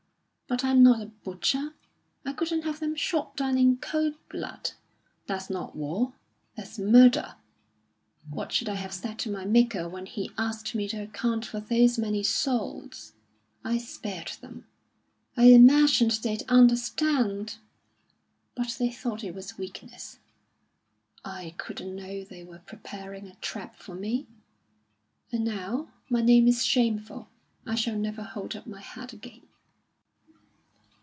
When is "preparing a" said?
22.59-23.35